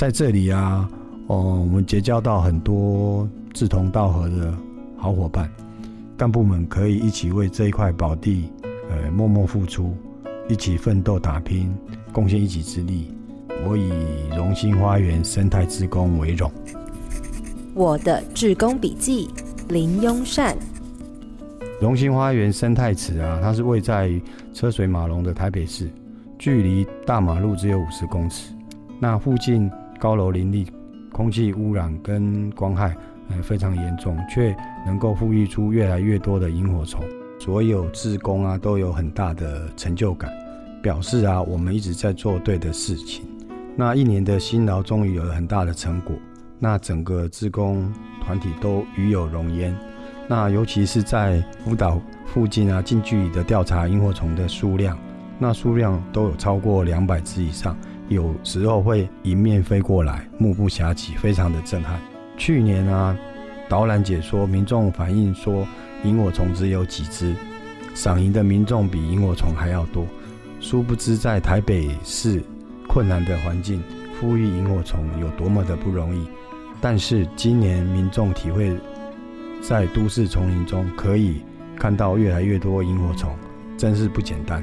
[0.00, 0.88] 在这里啊，
[1.26, 4.56] 哦，我们结交到很多志同道合的
[4.96, 5.46] 好伙伴，
[6.16, 8.50] 干部们可以一起为这一块宝地，
[8.88, 9.94] 呃，默默付出，
[10.48, 11.70] 一起奋斗打拼，
[12.14, 13.14] 贡献一己之力。
[13.66, 13.90] 我以
[14.34, 16.50] 荣兴花园生态志工为荣。
[17.74, 19.28] 我的志工笔记，
[19.68, 20.56] 林庸善。
[21.78, 24.10] 荣兴花园生态池啊，它是位在
[24.54, 25.90] 车水马龙的台北市，
[26.38, 28.50] 距离大马路只有五十公尺。
[28.98, 30.66] 那附近高楼林立，
[31.12, 32.96] 空气污染跟光害
[33.28, 37.04] 呃非常严重，却能够孵育出越来越多的萤火虫。
[37.38, 40.32] 所有志工啊都有很大的成就感，
[40.82, 43.24] 表示啊我们一直在做对的事情。
[43.76, 46.16] 那一年的辛劳终于有了很大的成果，
[46.58, 47.92] 那整个志工
[48.24, 49.76] 团体都与有荣焉。
[50.26, 54.98] 那尤其是在福岛附近啊，近距离的调查萤火虫的数量，
[55.38, 57.76] 那数量都有超过两百只以上，
[58.10, 61.98] 有时候会迎面飞过来，目不暇接，非常的震撼。
[62.36, 63.16] 去年啊，
[63.68, 65.66] 导览解说，民众反映说
[66.04, 67.34] 萤火虫只有几只，
[67.94, 70.04] 赏萤的民众比萤火虫还要多。
[70.60, 72.42] 殊不知在台北市。
[72.88, 73.80] 困难的环境，
[74.20, 76.26] 呼吁萤火虫有多么的不容易。
[76.80, 78.76] 但是今年民众体会，
[79.62, 81.40] 在都市丛林中可以
[81.76, 83.30] 看到越来越多萤火虫，
[83.78, 84.60] 真是不简单。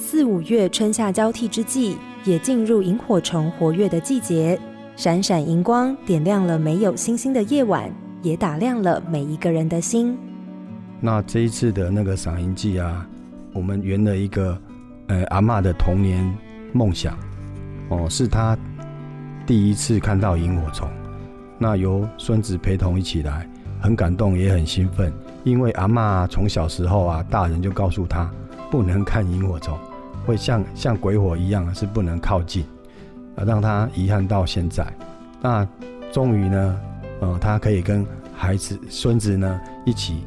[0.00, 4.56] 四五月春夏交替之际，也进入萤火虫活跃的季节。
[4.94, 7.90] 闪闪荧光点亮了没有星星的夜晚，
[8.22, 10.16] 也打亮了每一个人的心。
[11.00, 13.04] 那这一次的那个赏萤季啊，
[13.52, 14.56] 我们圆了一个
[15.08, 16.32] 呃阿妈的童年
[16.72, 17.18] 梦想。
[17.88, 18.56] 哦，是他
[19.48, 20.88] 第一次看到萤火虫，
[21.58, 28.30] 那由孙子陪同一起来，很感动也很兴奋，因为阿妈从小时候啊，大人就告诉他
[28.70, 29.78] 不能看萤火虫，
[30.28, 32.62] 会像像鬼火一样是不能靠近，
[33.34, 34.86] 啊，让他遗憾到现在。
[35.40, 35.66] 那
[36.12, 36.80] 终于呢，
[37.20, 38.04] 呃，他可以跟
[38.36, 40.22] 孩子孙子呢一起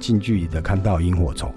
[0.00, 1.54] 近距离的看到萤火虫。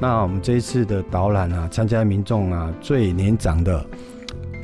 [0.00, 3.84] 那我们这一次的导览啊，参加民众啊最年长的。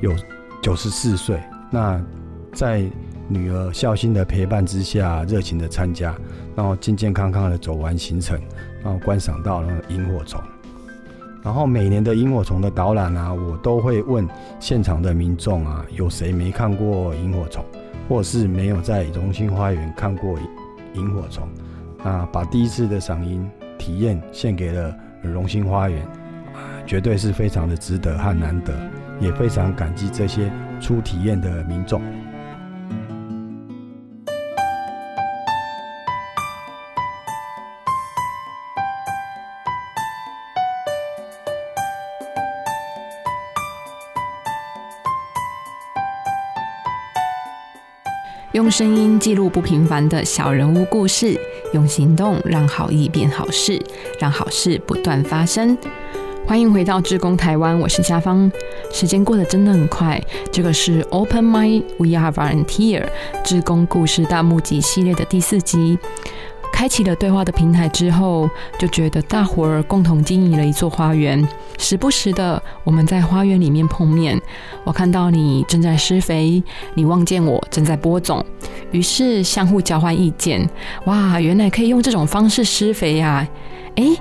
[0.01, 0.15] 有
[0.63, 1.39] 九十四岁，
[1.71, 2.03] 那
[2.55, 2.83] 在
[3.29, 6.17] 女儿孝心的陪伴之下，热情的参加，
[6.57, 8.41] 然后健健康康的走完行程，
[8.83, 10.41] 然后观赏到了萤火虫。
[11.43, 14.29] 然后每年的萤火虫的导览啊，我都会问
[14.59, 17.65] 现场的民众啊，有谁没看过萤火虫，
[18.09, 20.39] 或是没有在荣兴花园看过
[20.95, 21.49] 萤火虫？
[22.03, 26.07] 那把第一次的赏萤体验献给了荣兴花园，
[26.87, 28.75] 绝对是非常的值得和难得。
[29.21, 32.01] 也非常感激这些初体验的民众。
[48.53, 51.39] 用声音记录不平凡的小人物故事，
[51.73, 53.81] 用行动让好意变好事，
[54.19, 55.79] 让好事不断发生。
[56.49, 58.51] 欢迎回到志工台湾，我是夏芳。
[58.91, 63.07] 时间过得真的很快，这个是 Open My We Are Volunteer
[63.45, 65.97] 志工故事大募集系列的第四集。
[66.81, 68.49] 开启了对话的平台之后，
[68.79, 71.47] 就觉得大伙儿共同经营了一座花园。
[71.77, 74.41] 时不时的，我们在花园里面碰面。
[74.83, 76.63] 我看到你正在施肥，
[76.95, 78.43] 你望见我正在播种，
[78.93, 80.67] 于是相互交换意见。
[81.05, 83.47] 哇，原来可以用这种方式施肥呀！
[83.97, 84.17] 诶。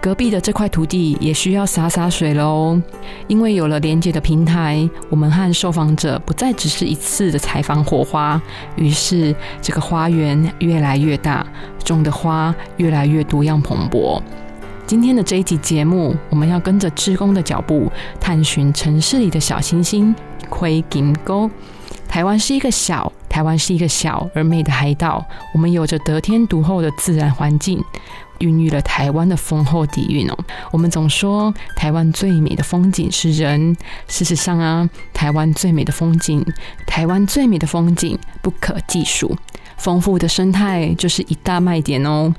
[0.00, 2.76] 隔壁的这块土地也需要洒洒水喽，
[3.28, 8.42] 因为有了连接的平台，我们和受访者不再只是一次的采访火花，
[8.74, 11.46] 于是这个花园越来越大，
[11.84, 14.20] 种的花越来越多样蓬勃。
[14.88, 20.12] 今天的这一集节目，我们要跟着志工的脚步，探寻城市里的小星星——
[20.50, 21.48] 灰金沟。
[22.08, 27.82] 台湾是一个小，台湾是一个小而美的海岛，我们有着得天独厚的自然环境。
[28.38, 30.36] 孕育了台湾的丰厚底蕴哦。
[30.70, 33.76] 我们总说台湾最美的风景是人，
[34.08, 36.44] 事实上啊，台湾最美的风景，
[36.86, 39.36] 台湾最美的风景不可计数，
[39.76, 42.34] 丰富的生态就是一大卖点哦。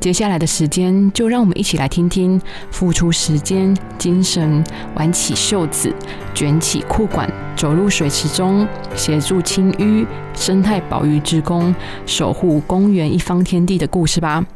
[0.00, 2.40] 接下来的时间，就让我们一起来听听
[2.70, 4.62] 付出时间、精神，
[4.94, 5.92] 挽起袖子，
[6.32, 11.74] 卷起裤管，走入水池中，协助清淤生态保育之工，
[12.06, 14.46] 守护公园一方天地的故事吧。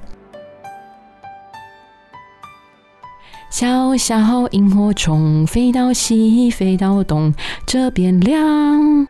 [3.52, 7.34] 小小萤火虫飞到西，飞到东，
[7.66, 9.06] 这边亮，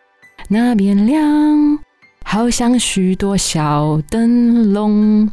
[0.48, 1.78] 那边亮，
[2.24, 5.30] 好像许多小灯笼。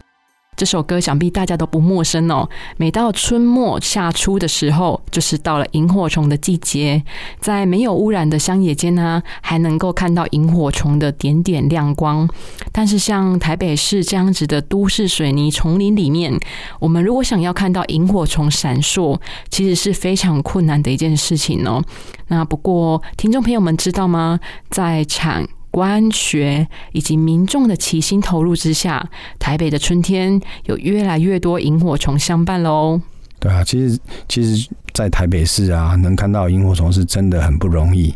[0.59, 2.45] 这首歌想必大家都不陌生哦。
[2.75, 7.01] 每到春末夏初的时候，就是到了萤火虫的季节，
[7.39, 12.27] 在没有污染的乡野间呢，还能够看到萤火虫的点点亮光。
[12.73, 16.38] 但是像台北市这样子的都市水泥丛林里面，
[16.81, 19.17] 我们如果想要看到萤火虫闪烁，
[19.50, 21.81] 其实是非常困难的一件事情哦。
[22.27, 24.38] 那不过，听众朋友们知道吗？
[24.69, 33.01] 在产官学以及民众的齐心投入之下，台北的春天有越来越多萤火虫相伴喽。
[33.39, 38.13] 对啊，其实其实，在台北市啊，能看到萤火虫是真的很不容易。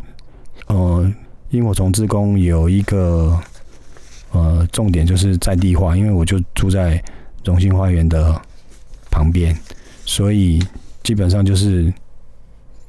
[0.67, 1.09] 呃，
[1.51, 3.39] 萤火虫之工有一个
[4.31, 7.01] 呃重点，就是在地化，因为我就住在
[7.45, 8.41] 荣兴花园的
[9.09, 9.57] 旁边，
[10.05, 10.61] 所以
[11.03, 11.93] 基本上就是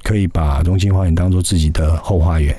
[0.03, 2.53] 可以把荣兴花园当做自己的后花园。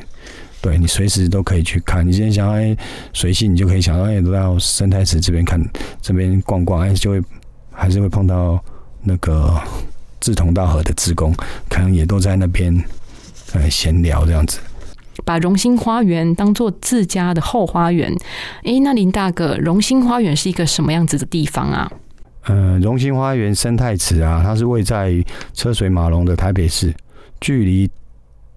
[0.60, 2.76] 对你随时都可以去看，你今天想要
[3.12, 5.60] 随性，你就可以想到哎，到生态池这边看，
[6.02, 7.22] 这边逛逛，哎，就会
[7.70, 8.62] 还是会碰到
[9.02, 9.60] 那个
[10.18, 11.32] 志同道合的职工，
[11.68, 12.74] 可能也都在那边
[13.52, 14.58] 呃闲聊这样子。
[15.24, 18.12] 把荣兴花园当做自家的后花园，
[18.64, 21.90] 哎，那林大哥，荣兴花园是一个什么样子的地方啊？
[22.44, 25.12] 呃，荣兴花园生态池啊，它是位在
[25.54, 26.94] 车水马龙的台北市，
[27.40, 27.88] 距离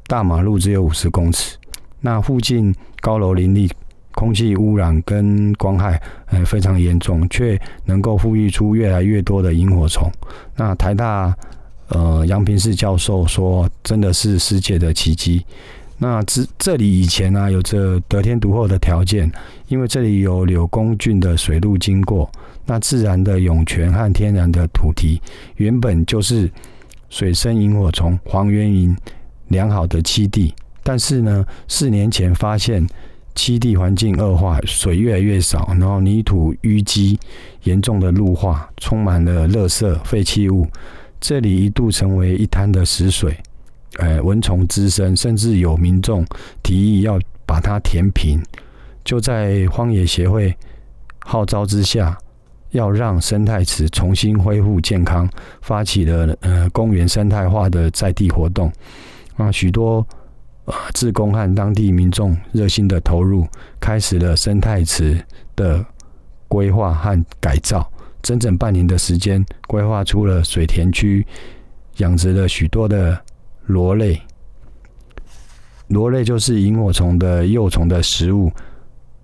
[0.07, 1.55] 大马路只有五十公尺。
[2.01, 3.69] 那附近高楼林立，
[4.13, 10.09] 空气污染跟光害呃非常严重，却能够富育出越来越多的萤火虫。
[10.55, 11.35] 那台大
[11.89, 15.45] 呃杨平士教授说，真的是世界的奇迹。
[15.97, 19.29] 那这这里以前呢有着得天独厚的条件，
[19.67, 22.31] 因为这里有柳公郡的水路经过，
[22.65, 25.21] 那自然的涌泉和天然的土堤，
[25.57, 26.49] 原本就是
[27.09, 28.95] 水生萤火虫黄缘萤
[29.49, 30.53] 良好的栖地。
[30.89, 32.83] 但是呢，四年前发现
[33.35, 37.19] 栖地环境恶化，水越来越少，然后泥土淤积，
[37.61, 40.67] 严重的陆化，充满了垃圾废弃物，
[41.21, 43.37] 这里一度成为一滩的死水，
[43.99, 46.25] 呃，蚊虫滋生，甚至有民众
[46.63, 48.41] 提议要把它填平。
[49.05, 50.51] 就在荒野协会
[51.19, 52.17] 号召之下，
[52.71, 55.29] 要让生态池重新恢复健康，
[55.61, 58.73] 发起了呃公园生态化的在地活动
[59.37, 60.03] 啊，许多。
[60.93, 63.47] 自工和当地民众热心的投入，
[63.79, 65.23] 开始了生态池
[65.55, 65.85] 的
[66.47, 67.91] 规划和改造。
[68.21, 71.25] 整整半年的时间，规划出了水田区，
[71.97, 73.19] 养殖了许多的
[73.65, 74.21] 螺类。
[75.87, 78.51] 螺类就是萤火虫的幼虫的食物。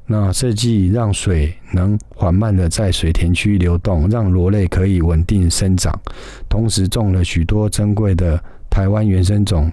[0.08, 6.00] 那设计让水能缓慢的在水田区流动，让螺类可以稳定生长。
[6.48, 9.72] 同时种了许多珍贵的台湾原生种。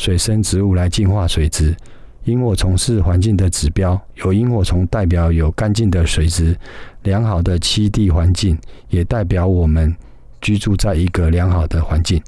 [0.00, 1.76] 水生植物来净化水质，
[2.24, 6.56] 萤火虫是环境的指标，有萤火虫代表有干净的水质、
[7.02, 8.58] 良好的栖地环境，
[8.88, 9.94] 也代表我们
[10.40, 12.18] 居住在一个良好的环境。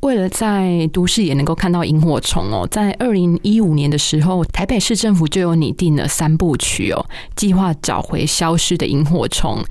[0.00, 9.64] 为了在都市也能够看到萤火虫哦，在二零一五年的时候，台北市政府就有拟定了三部曲哦，计划找回消失的萤火虫。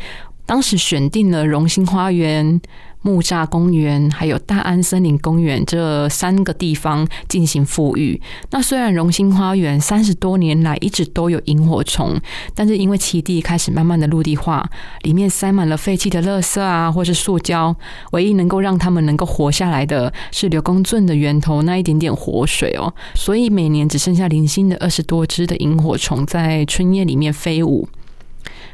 [0.47, 2.59] 当时选定了荣兴花园。
[3.03, 8.19] 木栅公园还有大安森林公园这三个地方进行复育。
[8.49, 12.19] 那虽然荣兴花园三十多年来一直都有萤火虫，
[12.55, 14.67] 但是因为其地开始慢慢的陆地化，
[15.03, 17.75] 里面塞满了废弃的垃圾啊，或是塑胶，
[18.11, 22.93] 唯一能够让他们能够活下来的是柳公圳的源头那一点点活水哦。
[23.13, 27.87] 所以每年只剩下零星的二十多只的萤火虫在春夜里面飞舞。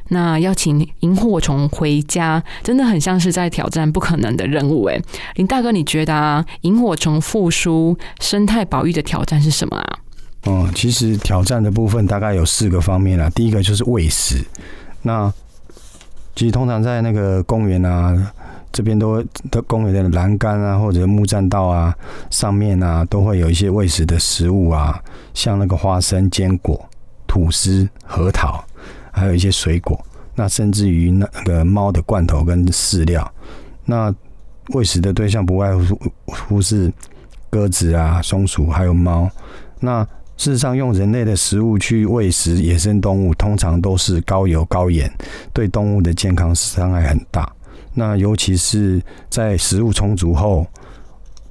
[0.10, 5.00] 那邀请萤火虫回家，真的很像是在挑战不可能的任务哎。
[5.36, 10.00] 林大哥，你觉得啊，萤火虫复苏、生态保育的挑战是什么啊？
[10.46, 13.30] 嗯，其实挑战的部分大概有四个方面啦。
[13.32, 14.44] 第一个就是喂食。
[15.02, 15.32] 那
[16.36, 18.16] 其实通常在那个公园啊，
[18.72, 21.94] 这边都的公园的栏杆啊，或者木栈道啊，
[22.30, 26.90] 上面啊，都会有一些喂食的食物啊，像那个花生、坚果、
[27.28, 28.64] 吐司、核桃。
[29.20, 30.00] 还有一些水果，
[30.34, 33.30] 那甚至于那个猫的罐头跟饲料，
[33.86, 34.14] 那
[34.70, 36.92] 喂食的对象不外乎乎是
[37.50, 39.30] 鸽子啊、松鼠还有猫。
[39.80, 40.04] 那
[40.38, 45.12] 事实上，用人类的食物去喂食野生动物，通常都是高油高盐，
[45.52, 47.52] 对动物的健康伤害很大。
[47.94, 50.66] 那尤其是在食物充足后，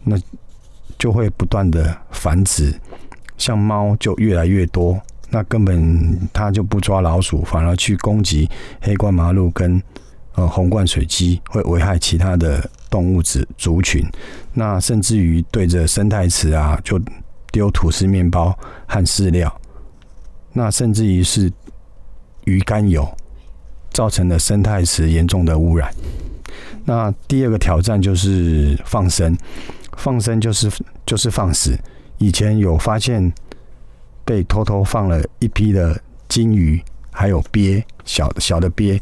[0.04, 0.16] 那
[0.98, 2.75] 就会不断的繁殖，
[3.37, 4.98] 像猫就越来越多。
[5.30, 8.49] 那根本它就不抓老鼠，反而去攻击
[8.80, 9.82] 黑冠麻鹿跟
[10.35, 14.06] 呃红冠水鸡，会危害其他的动物子族群。
[14.54, 17.00] 那甚至于对着生态池啊，就
[17.52, 18.56] 丢吐司面包
[18.87, 19.54] 和饲料。
[20.52, 21.52] 那甚至于是
[22.44, 23.06] 鱼肝油，
[23.90, 25.92] 造成了生态池严重的污染。
[26.85, 29.37] 那第二个挑战就是放生，
[29.99, 30.70] 放生就是
[31.04, 31.78] 就是放死。
[32.16, 33.30] 以前有发现
[34.28, 36.78] 被偷偷放了一批的金鱼，
[37.11, 39.00] 还有鳖，小小的鳖。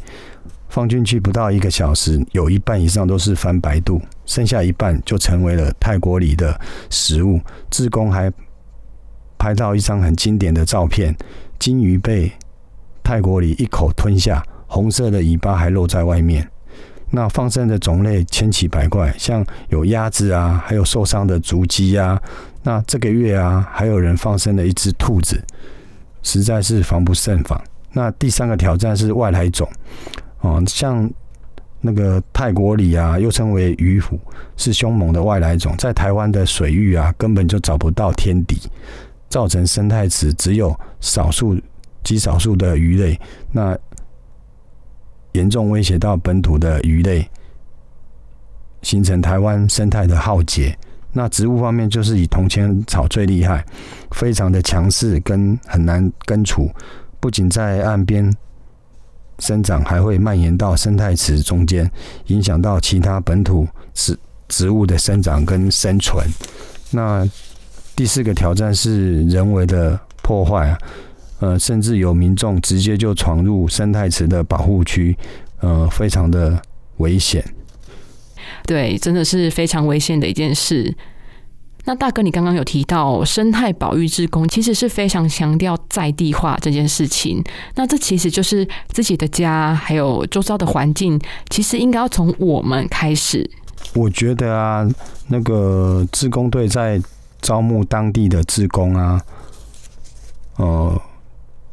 [0.69, 6.57] 放进去不到一个小时，有一半以上都是翻白肚，剩下一半就成为了泰国里的
[6.89, 7.41] 食物。
[7.69, 8.31] 志工还
[9.37, 11.13] 拍到一张很经典的照片，
[11.59, 12.31] 金鱼被
[13.03, 16.49] 泰国里一口吞下，红色的尾巴还露在外面。
[17.09, 22.21] 那放生的种类千奇百怪，像有鸭子啊，还有受伤的竹鸡啊。
[22.63, 25.41] 那这个月啊，还有人放生了一只兔子，
[26.21, 27.59] 实在是防不胜防。
[27.93, 29.67] 那第三个挑战是外来种。
[30.41, 31.09] 哦，像
[31.79, 34.19] 那个泰国鲤啊，又称为鱼虎，
[34.57, 38.57] 是凶猛的外来种，在台湾的水域啊，根本就找不到天敌，
[39.29, 41.57] 造成生态池只有少数
[42.03, 43.19] 极少数的鱼类，
[43.51, 43.77] 那
[45.37, 47.29] 严重威胁到本土的鱼类，
[48.81, 50.75] 形成台湾生态的浩劫。
[51.13, 53.63] 那植物方面，就是以铜钱草最厉害，
[54.11, 56.69] 非常的强势，跟很难根除，
[57.19, 58.33] 不仅在岸边。
[59.39, 61.87] 生长还会蔓延到生态池中间，
[62.25, 64.17] 影响到其他本土植
[64.47, 66.27] 植物的生长跟生存。
[66.89, 67.23] 那
[67.95, 70.77] 第四个挑战是人为的破坏啊，
[71.39, 75.17] 呃，甚至有民众直接就闯入生态池的保护区，
[75.59, 76.61] 呃，非常的
[76.97, 77.43] 危险。
[78.65, 80.95] 对，真的是非常危险的一件事。
[81.85, 87.41] 那大哥，你刚刚有提到生态保育志工，其实是非常强调在地化这件事情。
[87.75, 91.17] 那这其实就是自己的家，还有周遭的环境，
[91.49, 93.49] 其实应该要从我们开始。
[93.93, 94.85] 我觉得啊，
[95.27, 97.01] 那个志工队在
[97.41, 99.21] 招募当地的志工啊，
[100.57, 101.01] 呃，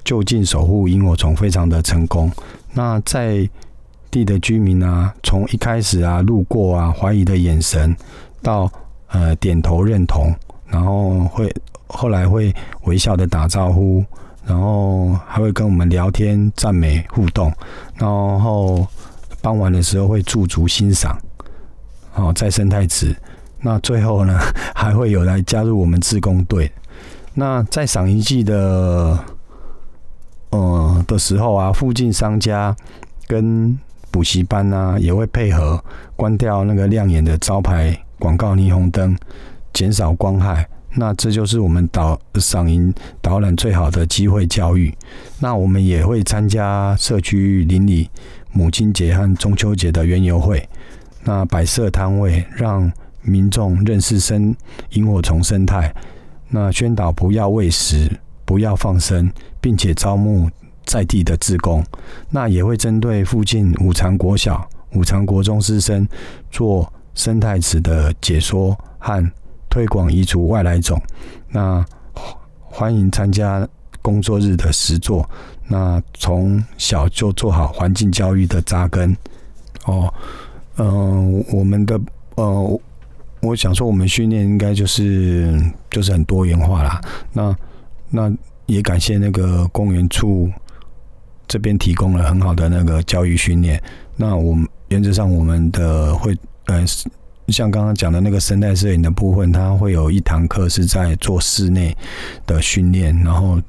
[0.04, 2.30] 就近守护萤火虫，非常的成功。
[2.73, 3.49] 那在
[4.11, 7.96] 地的居民啊，从一开始啊，路过啊，怀疑的眼神
[8.42, 8.70] 到。
[9.08, 10.34] 呃，点头认同，
[10.66, 11.54] 然后会
[11.87, 14.04] 后来会微笑的打招呼，
[14.44, 17.52] 然后还会跟我们聊天、赞美、互动，
[17.94, 18.84] 然后
[19.40, 21.16] 傍晚的时候会驻足欣赏，
[22.16, 23.14] 哦，在生态池。
[23.61, 24.37] 那最后呢，
[24.75, 26.68] 还会有来加入我们自工队。
[27.34, 29.16] 那在赏一季的
[30.54, 32.75] 呃的时候啊，附近商家
[33.26, 33.78] 跟
[34.11, 35.82] 补习班啊，也会配合
[36.14, 37.99] 关掉那个亮眼的招牌。
[38.16, 39.14] 广告霓虹灯，
[39.73, 44.94] 减少光害，那这就是我们导赏营导览最好的机会教育。
[45.40, 48.08] 那我们也会参加社区邻里
[48.52, 50.66] 母亲节和中秋节的园游会，
[51.25, 54.54] 那摆设摊位，让民众认识生
[54.90, 55.92] 萤火虫生态。
[56.49, 58.08] 那宣导不要喂食，
[58.44, 60.50] 不要放生，并且招募
[60.84, 61.84] 在地的志工。
[62.30, 66.06] 那也会针对附近五常国小、五常国中师生
[66.50, 66.92] 做。
[67.16, 69.32] 生态池的解说和
[69.70, 71.00] 推广移除外来种，
[71.48, 71.86] 那
[72.60, 73.64] 欢迎参加
[74.02, 75.24] 工作日的实作。
[75.68, 79.16] 那从小就做好环境教育的扎根。
[79.84, 80.12] 哦，
[80.76, 82.00] 嗯，我们的
[82.34, 82.80] 呃，
[83.42, 85.56] 我想说，我们训练应该就是
[85.92, 87.00] 就是很多元化啦。
[87.32, 87.56] 那
[88.11, 88.32] 那
[88.66, 90.50] 也感谢那个公园处
[91.46, 93.82] 这边提供了很好的那个教育训练。
[94.16, 96.37] 那我们原则上我们的会。
[96.66, 96.82] 呃，
[97.49, 101.94] 像刚刚讲的那个生态摄影的部分，它会有一堂课是在做室内
[102.46, 103.61] 的训练，然后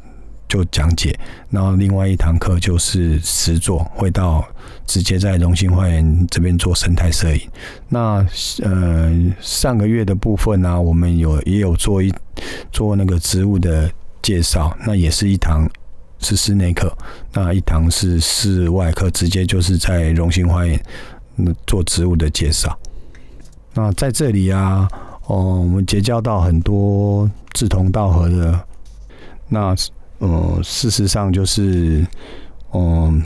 [0.48, 1.13] 就讲解，
[1.50, 4.48] 然后另外一堂课就是实作，会到
[4.88, 7.42] 直接在荣兴花园这边做生态摄影。
[7.89, 8.25] 那
[8.63, 12.13] 呃，上个月的部分呢，我们有也有做一
[12.72, 13.92] 做那个植物的
[14.25, 15.70] 介绍，那也是一堂
[16.17, 16.91] 是室内课，
[17.32, 20.84] 那一堂是室外课，直接就是在荣兴花园
[21.67, 22.75] 做植物的介绍。
[23.75, 24.89] 那在这里啊，
[25.27, 28.60] 哦，我们结交到很多志同道合的。
[29.48, 29.75] 那，
[30.17, 32.03] 呃，事实上就是，
[32.74, 33.22] 嗯，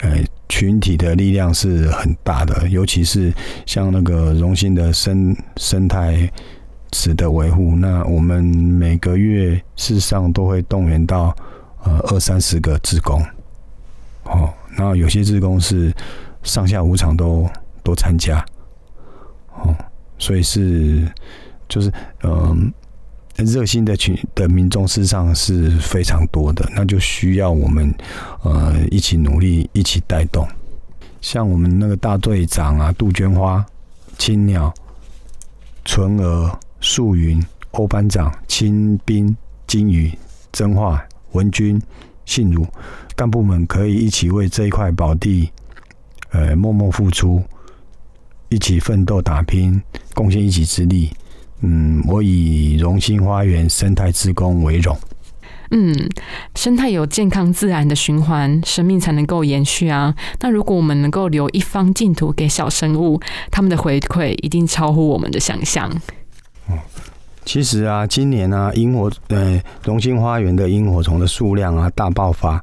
[0.00, 3.32] 哎，群体的力量是很大的，尤其是
[3.64, 6.30] 像那个荣兴的生生态
[6.90, 7.74] 值得维护。
[7.76, 11.34] 那我们每个月事实上都会动员到
[11.84, 13.22] 呃二三十个职工，
[14.24, 15.92] 哦，那有些职工是
[16.42, 17.48] 上下五场都
[17.82, 18.44] 都参加。
[19.56, 19.74] 哦，
[20.18, 21.10] 所以是
[21.68, 22.72] 就是嗯，
[23.36, 27.94] 热心的群的民众事实上是非常多的，那就需要我们
[28.42, 30.46] 呃一起努力，一起带动。
[31.22, 33.64] 像我们那个大队长啊，杜鹃花、
[34.18, 34.72] 青鸟、
[35.84, 37.42] 纯儿、素云、
[37.72, 40.12] 欧班长、青兵、金鱼、
[40.52, 41.80] 真化、文君、
[42.24, 42.66] 信儒
[43.14, 45.50] 干部们可以一起为这一块宝地，
[46.30, 47.42] 呃，默默付出，
[48.48, 49.80] 一起奋斗打拼，
[50.14, 51.10] 贡献一己之力。
[51.60, 54.96] 嗯，我以荣兴花园生态之功为荣。
[55.70, 56.08] 嗯，
[56.54, 60.14] 生态有健康自然的循环，生命才能够延续啊。
[60.40, 65.90] 那如果我们能够留一方净土给小生物，他们的回馈一定超乎我们的想象。
[67.44, 72.60] 其实啊，今年啊，萤火呃，荣兴花园的萤火虫的数量啊大爆发，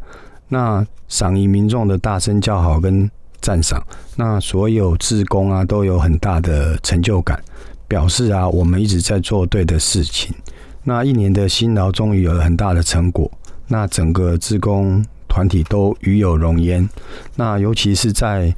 [0.49, 3.81] 那赏萤民众的大声叫好跟赞赏，
[4.17, 7.41] 那所有志工啊都有很大的成就感，
[7.87, 10.35] 表示啊我们一直在做对的事情。
[10.83, 13.31] 那一年的辛劳终于有了很大的成果，
[13.67, 16.87] 那整个志工团体都与有荣焉。
[17.37, 18.53] 那尤其是在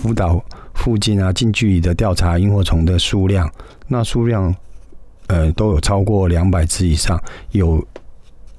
[0.00, 3.48] 福岛附近啊，近距离的调查萤火虫的数量，
[3.88, 4.54] 那数量
[5.26, 7.84] 呃都有超过两百只以上，有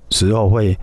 [0.10, 0.78] 时候会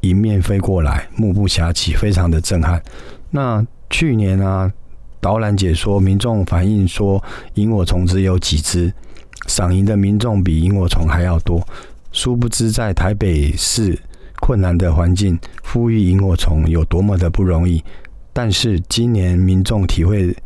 [0.00, 2.82] 迎面飞过来，目不暇接，非常的震撼。
[3.30, 4.72] 那去年啊，
[5.20, 7.22] 导览解说民众反映说，
[7.54, 8.92] 萤火虫只有几只。
[9.46, 11.66] 赏萤的民众比萤火虫还要多，
[12.12, 13.98] 殊不知在台北市
[14.40, 17.82] 困难的环境，呼吁萤火虫有多么的不容易。
[18.32, 20.36] 但是今年民众体会，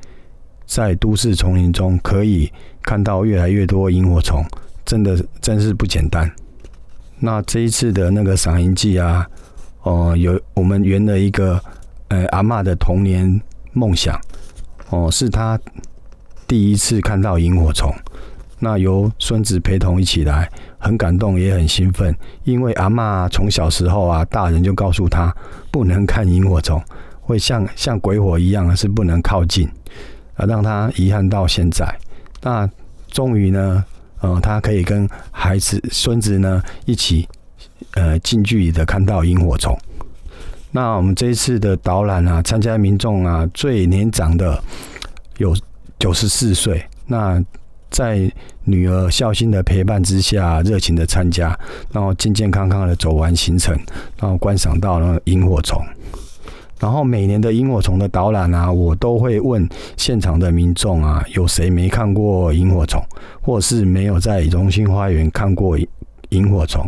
[0.66, 2.50] 在都市丛林中可以
[2.82, 4.44] 看到越来越多萤火虫，
[4.84, 6.30] 真的真是不简单。
[7.18, 9.26] 那这一次的那个赏萤季啊，
[9.82, 11.60] 哦，有我们圆了一个
[12.08, 13.40] 呃阿妈的童年
[13.72, 14.20] 梦想，
[14.90, 15.58] 哦，是他
[16.48, 17.94] 第一次看到萤火虫。
[18.64, 25.34] 那由孙子陪同一起来，很感动也很兴奋，因为阿妈从小时候啊，大人就告诉他
[25.72, 26.80] 不能看萤火虫，
[27.20, 29.68] 会像像鬼火一样是不能靠近，
[30.34, 31.86] 啊，让他遗憾到现在。
[32.40, 32.68] 那
[33.10, 33.84] 终于呢，
[34.20, 37.28] 呃，他可以跟孩子孙子呢一起，
[37.94, 39.78] 呃，近距离的看到萤火虫。
[40.70, 44.62] 那我们这一次的导览啊，参加民众啊，最年长的
[45.38, 45.54] 有
[45.98, 47.42] 九十四岁，那。
[47.92, 48.32] 在
[48.64, 51.48] 女儿孝心的陪伴之下，热情的参加，
[51.92, 53.78] 然后健健康康的走完行程，
[54.18, 55.78] 然后观赏到了萤火虫。
[56.82, 59.66] 然后每年的萤火虫的导览啊，我都会问
[59.96, 63.00] 现场的民众啊，有谁没看过萤火虫，
[63.40, 65.78] 或是没有在荣兴花园看过
[66.30, 66.84] 萤火虫？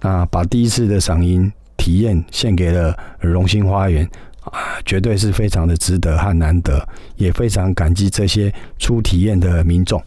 [0.00, 4.08] 那把第一次的赏萤体验献给了荣兴花园
[4.44, 6.82] 啊，绝对是非常的值得和难得，
[7.16, 10.02] 也非常感激这些初体验的民众。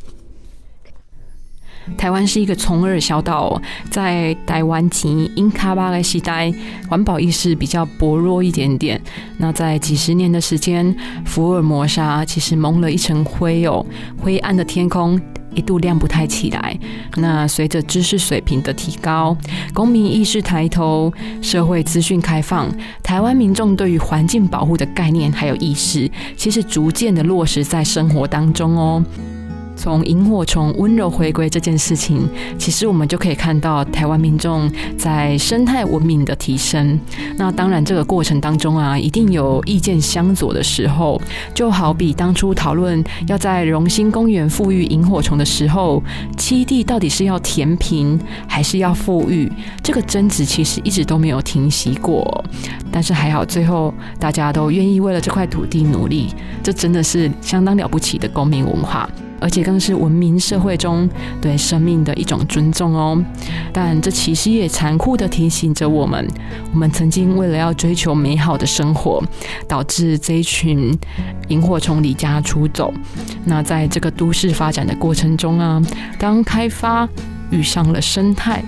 [1.96, 6.52] 台湾是一个从二小岛，在台湾及英卡巴的时代，
[6.90, 9.00] 环保意识比较薄弱一点点。
[9.38, 10.96] 那在几十年的时间，
[11.26, 13.86] 福尔摩沙其实蒙了一层灰哦，
[14.22, 15.20] 灰暗的天空
[15.54, 16.78] 一度亮不太起来。
[17.16, 19.36] 那随着知识水平的提高，
[19.74, 22.70] 公民意识抬头，社会资讯开放，
[23.02, 29.04] 台湾民众对于环境保护的概念还有意识，其实逐渐的落实在生活当中哦。
[29.78, 37.00] 从萤火虫温柔回归这件事情，其实我们就可以看到台湾民众在生态文明的提升。
[37.38, 41.22] 那当然，这个过程当中啊，一定有意见相左的时候。
[41.54, 46.04] 就好比当初讨论要在荣兴公园富裕萤火虫的时候，
[46.36, 49.52] 七地到底是要填平还是要富裕，
[49.84, 52.44] 这个争执其实一直都没有停息过。
[52.92, 59.08] 但是还好，最后大家都愿意为了这块土地努力，这真的是相当了不起的公民文化。
[59.40, 61.10] 而且更是文明社会中
[61.42, 63.24] 对生命的一种尊重哦。
[63.72, 66.28] 但这其实也残酷的提醒着我们：
[66.74, 69.24] 我们曾经为了要追求美好的生活，
[69.68, 70.98] 导致这一群
[71.50, 72.94] 萤火虫离家出走。
[73.46, 75.82] 那在这个都市发展的过程中啊，
[76.20, 77.08] 当开发
[77.52, 78.64] 遇上了生态，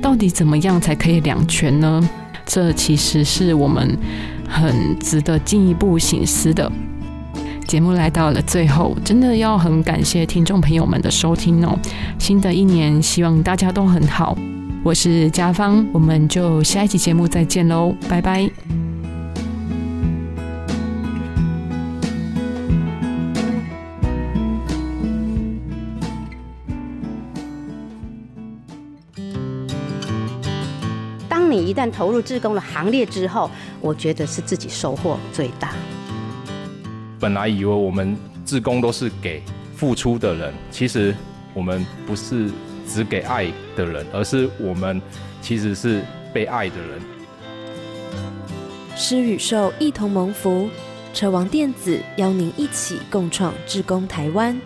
[0.00, 2.08] 到底怎么样才可以两全呢？
[2.44, 3.96] 这其实是我们
[4.48, 6.70] 很值得进一步醒思的。
[7.72, 11.74] 节目来到了最后，真的要很感谢听众朋友们的收听哦。
[12.18, 14.36] 新的一年，希望大家都很好。
[14.84, 18.46] 我是嘉芳，我们就下一期节目再见喽，拜拜。
[31.26, 35.70] 当你一旦投入志工的行列之后，我觉得是自己收获最大。
[37.22, 39.40] 本来以为我们志工都是给
[39.76, 41.14] 付出的人，其实
[41.54, 42.50] 我们不是
[42.88, 45.00] 只给爱的人，而是我们
[45.40, 46.02] 其实是
[46.34, 47.00] 被爱的人。
[48.96, 50.68] 施与受一同蒙福，
[51.14, 54.60] 车王电子邀您一起共创志工台湾。